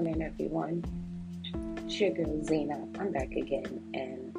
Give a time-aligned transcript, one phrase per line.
[0.00, 0.82] morning, everyone.
[1.84, 2.88] It's your girl Zena.
[2.98, 4.34] I'm back again, and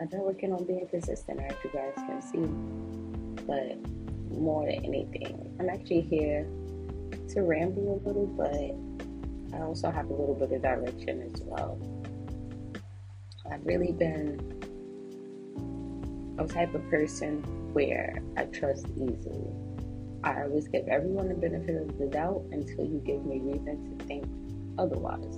[0.00, 2.44] I've been working on being consistent, as you guys can see.
[3.46, 3.78] But
[4.36, 6.44] more than anything, I'm actually here
[7.28, 11.78] to ramble a little, but I also have a little bit of direction as well.
[13.48, 14.40] I've really been
[16.36, 19.52] a type of person where I trust easily.
[20.22, 24.04] I always give everyone the benefit of the doubt until you give me reason to
[24.04, 24.24] think
[24.78, 25.36] otherwise.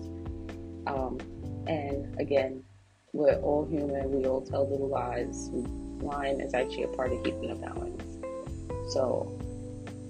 [0.86, 1.18] Um,
[1.66, 2.64] and again,
[3.12, 4.10] we're all human.
[4.10, 5.50] We all tell little lies.
[6.02, 8.02] Lying is actually a part of keeping a balance.
[8.92, 9.38] So,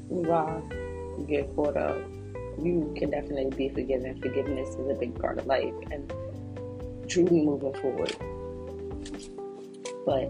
[0.08, 0.62] lie,
[1.18, 1.98] you get caught up.
[2.58, 4.20] You can definitely be forgiven.
[4.22, 6.12] Forgiveness is a big part of life and
[7.08, 8.16] truly moving forward.
[10.06, 10.28] But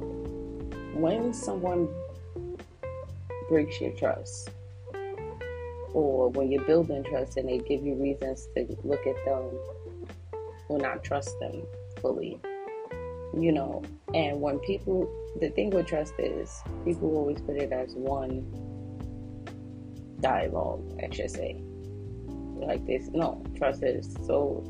[0.95, 1.89] when someone
[3.53, 4.49] breaks your trust.
[5.93, 9.51] Or when you're building trust and they give you reasons to look at them
[10.71, 11.67] or not trust them
[12.01, 12.41] fully.
[13.39, 13.83] You know,
[14.15, 15.07] and when people,
[15.39, 18.41] the thing with trust is people always put it as one
[20.21, 21.63] dialogue, I should say.
[22.55, 24.65] Like this, no, trust is so,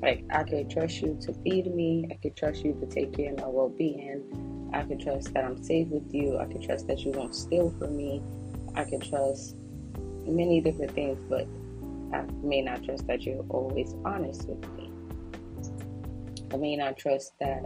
[0.00, 3.32] like, I could trust you to feed me, I could trust you to take care
[3.32, 6.38] of my well being I can trust that I'm safe with you.
[6.38, 8.22] I can trust that you won't steal from me.
[8.74, 9.56] I can trust
[10.24, 11.46] many different things, but
[12.12, 14.90] I may not trust that you're always honest with me.
[16.52, 17.64] I may not trust that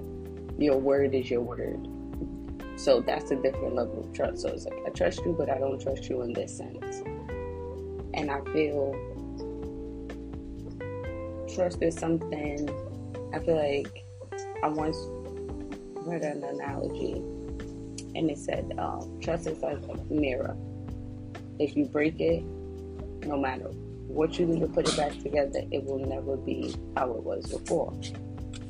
[0.59, 1.89] your word is your word.
[2.77, 4.43] So that's a different level of trust.
[4.43, 7.03] So it's like I trust you, but I don't trust you in this sense.
[8.15, 8.95] And I feel
[11.55, 12.69] trust is something
[13.34, 14.05] I feel like
[14.62, 14.97] I once
[16.03, 17.12] read an analogy,
[18.15, 20.56] and it said, um, "Trust is like a mirror.
[21.59, 22.43] If you break it,
[23.27, 23.69] no matter
[24.09, 27.47] what you do to put it back together, it will never be how it was
[27.47, 27.93] before."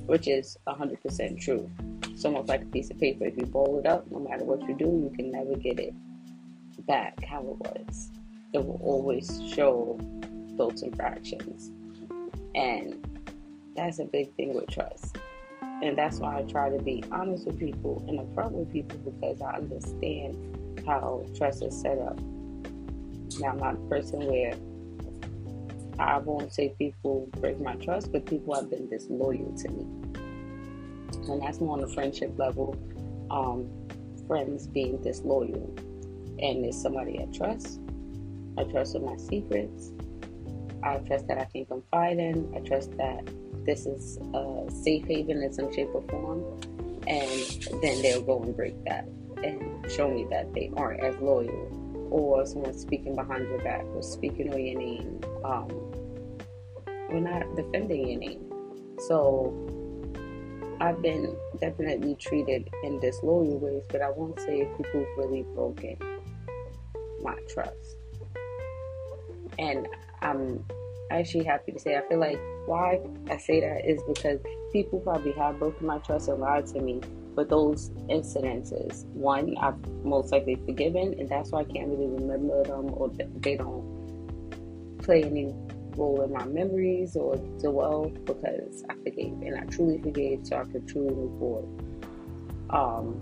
[0.06, 1.70] Which is 100% true.
[2.08, 3.24] It's almost like a piece of paper.
[3.24, 5.94] If you roll it up, no matter what you do, you can never get it
[6.86, 8.10] back how it was.
[8.52, 9.98] It will always show
[10.56, 11.70] those infractions.
[12.54, 13.06] And
[13.76, 15.16] that's a big thing with trust.
[15.82, 19.40] And that's why I try to be honest with people and upfront with people because
[19.40, 22.18] I understand how trust is set up.
[23.38, 24.54] Now, I'm not a person where
[25.98, 29.82] I won't say people break my trust, but people have been disloyal to me.
[31.28, 32.76] And that's more on the friendship level.
[33.30, 33.70] Um,
[34.26, 35.74] friends being disloyal.
[36.40, 37.80] And it's somebody I trust.
[38.58, 39.92] I trust with my secrets.
[40.82, 42.52] I trust that I can confide in.
[42.54, 43.26] I trust that
[43.70, 46.42] this is a safe haven in some shape or form,
[47.06, 49.06] and then they'll go and break that
[49.44, 54.02] and show me that they aren't as loyal, or someone speaking behind your back or
[54.02, 55.70] speaking on your name, um,
[57.10, 58.44] or not defending your name.
[59.06, 59.54] So
[60.80, 65.96] I've been definitely treated in disloyal ways, but I won't say people have really broken
[67.22, 67.96] my trust.
[69.60, 69.86] And
[70.22, 70.64] I'm
[71.10, 74.40] actually happy to say I feel like why I say that is because
[74.72, 77.00] people probably have broken my trust and lied to me.
[77.34, 82.64] But those incidences, one, I've most likely forgiven, and that's why I can't really remember
[82.64, 85.54] them or they don't play any
[85.96, 90.64] role in my memories or dwell because I forgave and I truly forgave so I
[90.64, 91.84] could truly move forward.
[92.70, 93.20] Um,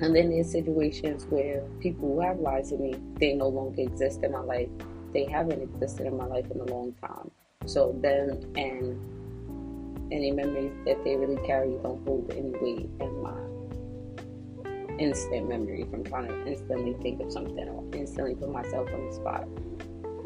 [0.00, 4.22] and then there's situations where people who have lied to me, they no longer exist
[4.22, 4.68] in my life.
[5.18, 7.32] They haven't existed in my life in a long time.
[7.66, 14.94] So them and any memories that they really carry don't hold any weight in my
[15.00, 19.12] instant memory from trying to instantly think of something or instantly put myself on the
[19.12, 19.48] spot.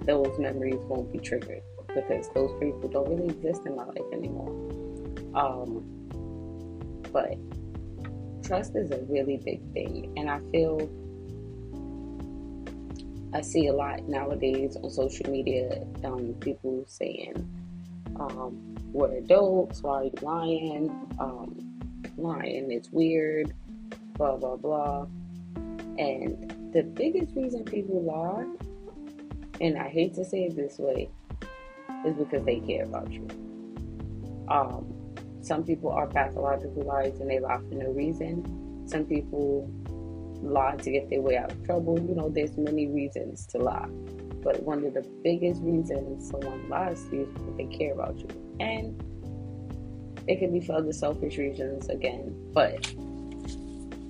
[0.05, 1.63] Those memories won't be triggered
[1.95, 4.51] because those people don't really exist in my life anymore.
[5.35, 5.87] Um,
[7.11, 7.39] but
[8.47, 10.87] trust is a really big thing, and I feel
[13.35, 17.35] I see a lot nowadays on social media, um, people saying,
[18.17, 20.91] um, we're adults, why are you lying?
[21.19, 21.57] Um,
[22.19, 23.55] lying is weird,
[24.17, 25.07] blah, blah, blah.
[25.99, 28.47] And the biggest reason people lie,
[29.61, 31.09] and I hate to say it this way,
[32.05, 33.27] is because they care about you.
[34.49, 34.93] Um,
[35.41, 38.87] some people are pathological liars and they lie for no reason.
[38.87, 39.71] Some people
[40.43, 41.99] lie to get their way out of trouble.
[41.99, 43.89] You know, there's many reasons to lie.
[44.43, 48.19] But one of the biggest reasons someone lies to you is because they care about
[48.19, 48.29] you.
[48.61, 49.01] And
[50.27, 52.35] it can be for other selfish reasons again.
[52.53, 52.93] But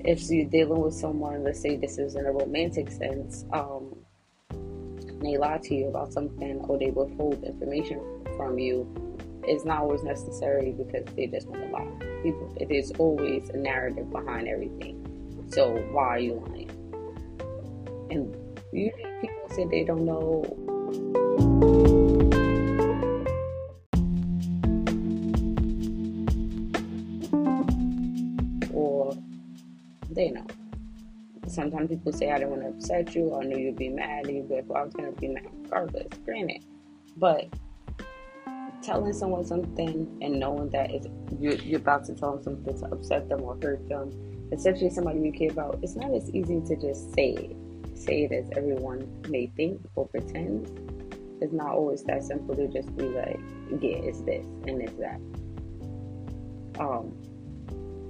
[0.04, 3.94] if you're dealing with someone, let's say this is in a romantic sense, um,
[5.20, 8.00] they lie to you about something or they withhold information
[8.36, 8.86] from you,
[9.44, 12.22] it's not always necessary because they just want to lie.
[12.22, 15.01] People, it is always a narrative behind everything.
[15.52, 16.70] So why are you lying?
[18.10, 18.34] And
[18.72, 20.44] usually people say they don't know.
[28.72, 29.14] Or
[30.10, 30.46] they know
[31.52, 34.36] sometimes people say I don't want to upset you, I knew you'd be mad, and
[34.36, 36.06] you'd be like, well, I was going to be mad regardless.
[36.24, 36.64] Granted,
[37.18, 37.48] but
[38.82, 40.90] telling someone something and knowing that
[41.38, 44.10] you're, you're about to tell them something to upset them or hurt them,
[44.52, 47.56] especially somebody you care about, it's not as easy to just say it.
[47.96, 50.66] Say it as everyone may think or pretend.
[51.40, 53.40] It's not always that simple to just be like,
[53.80, 55.20] yeah, it's this and it's that.
[56.80, 57.12] Um,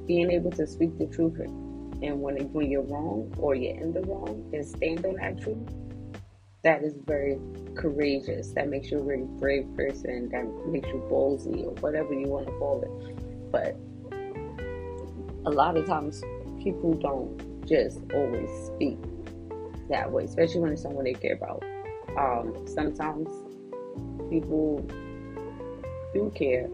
[0.07, 4.01] being able to speak the truth and when when you're wrong or you're in the
[4.03, 5.69] wrong and stand on that truth,
[6.65, 7.39] that is very
[7.77, 8.53] courageous.
[8.53, 10.29] That makes you a very brave person.
[10.31, 13.53] That makes you ballsy or whatever you want to call it.
[13.53, 13.77] But
[15.45, 16.23] a lot of times
[16.63, 18.99] people don't just always speak
[19.89, 21.63] that way, especially when it's someone they care about.
[22.17, 23.29] Um, sometimes
[24.31, 24.87] people
[26.15, 26.69] do care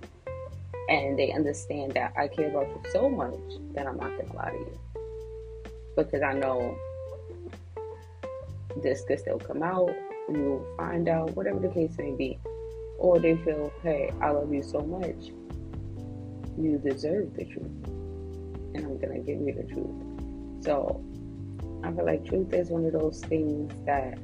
[0.89, 3.39] and they understand that I care about you so much
[3.75, 4.79] that I'm not gonna lie to you
[5.97, 6.77] because I know
[8.83, 9.91] this could still come out.
[10.29, 12.39] You'll find out, whatever the case may be.
[12.99, 15.33] Or they feel, hey, I love you so much.
[16.59, 17.98] You deserve the truth.
[18.79, 20.65] And I'm going to give you the truth.
[20.65, 21.05] So
[21.83, 24.19] I feel like truth is one of those things that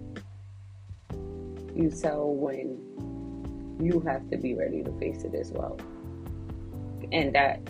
[1.75, 2.79] you tell when
[3.81, 5.77] you have to be ready to face it as well.
[7.11, 7.61] And that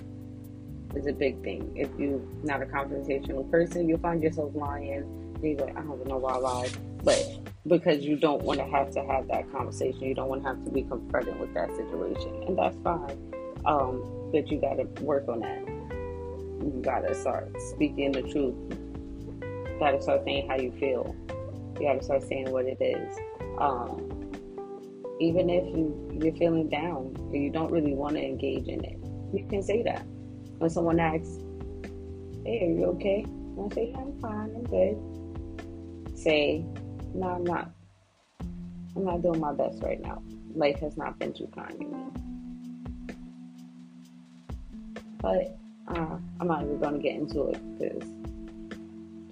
[0.94, 1.72] is a big thing.
[1.74, 5.38] If you're not a confrontational person, you'll find yourself lying.
[5.42, 6.72] you're like, I don't even know why I lied.
[7.02, 7.26] But
[7.66, 10.64] because you don't want to have to have that conversation, you don't want to have
[10.64, 12.44] to be confronted with that situation.
[12.46, 13.32] And that's fine.
[13.64, 15.73] Um, but you got to work on that.
[16.64, 18.54] You got to start speaking the truth.
[18.72, 21.14] You got to start saying how you feel.
[21.78, 23.18] You got to start saying what it is.
[23.58, 24.32] Um,
[25.20, 28.98] even if you, you're feeling down or you don't really want to engage in it,
[29.34, 30.06] you can say that
[30.58, 31.38] when someone asks,
[32.46, 33.26] Hey, are you okay?
[33.62, 36.18] I say, yeah, I'm fine, I'm good.
[36.18, 36.64] Say,
[37.14, 37.70] No, I'm not.
[38.96, 40.22] I'm not doing my best right now.
[40.54, 42.04] Life has not been too kind to me.
[45.20, 45.58] But
[45.88, 48.08] uh, I'm not even going to get into it because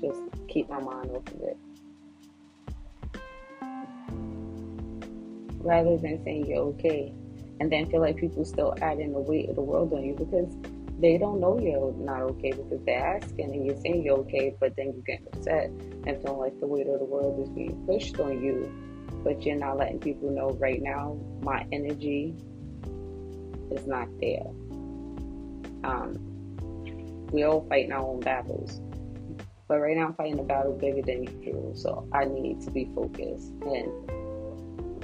[0.00, 1.56] just keep my mind off of it.
[5.60, 7.14] Rather than saying you're okay
[7.60, 10.52] and then feel like people still adding the weight of the world on you because
[10.98, 14.74] they don't know you're not okay because they're asking and you're saying you're okay, but
[14.76, 15.70] then you get upset
[16.06, 18.72] and feel like the weight of the world is being pushed on you,
[19.24, 22.34] but you're not letting people know right now my energy
[23.70, 24.46] is not there.
[25.84, 26.31] Um,
[27.32, 28.80] we all fighting our own battles.
[29.68, 32.90] But right now I'm fighting a battle bigger than usual, so I need to be
[32.94, 33.90] focused and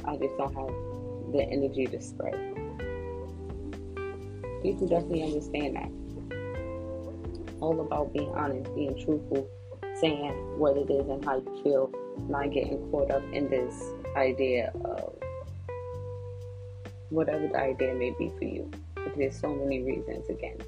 [0.04, 2.58] I just don't have the energy to spread
[4.62, 5.90] people definitely understand that.
[7.60, 9.48] All about being honest, being truthful,
[10.00, 11.92] saying what it is and how you feel,
[12.28, 13.82] not getting caught up in this
[14.16, 15.14] idea of
[17.10, 18.70] whatever the idea may be for you.
[18.94, 20.58] Because there's so many reasons again.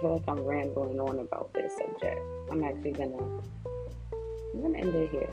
[0.00, 2.18] Feel like I'm rambling on about this subject.
[2.50, 3.18] I'm actually gonna
[4.54, 5.30] I'm gonna end it here.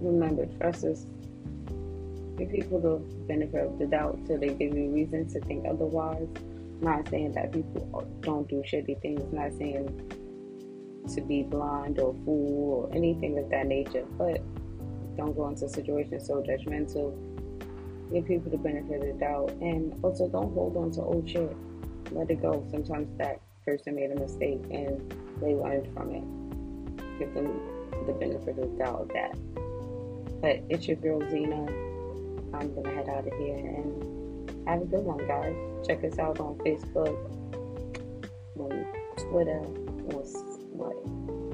[0.00, 1.06] Remember, trust is
[2.38, 2.96] give people the
[3.26, 6.28] benefit of the doubt till they give you reasons to think otherwise.
[6.80, 9.86] Not saying that people don't do shitty things, not saying
[11.14, 14.40] to be blind or fool or anything of that nature, but
[15.16, 17.14] don't go into situations so judgmental.
[18.12, 21.54] Give people the benefit of the doubt and also don't hold on to old shit.
[22.12, 22.64] Let it go.
[22.70, 27.18] Sometimes that person made a mistake and they learned from it.
[27.18, 27.60] Give them
[28.06, 29.36] the benefit of the doubt of that.
[30.40, 31.66] But it's your girl Zena.
[32.54, 35.54] I'm gonna head out of here and have a good one, guys.
[35.86, 37.16] Check us out on Facebook,
[38.58, 38.86] on
[39.16, 40.22] Twitter, on
[40.72, 40.96] what,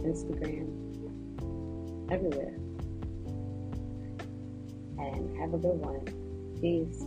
[0.04, 0.68] Instagram,
[2.10, 2.54] everywhere.
[4.98, 6.04] And have a good one.
[6.60, 7.02] Peace.